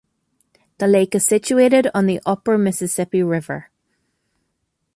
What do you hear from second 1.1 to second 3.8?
is situated on the upper Mississippi River.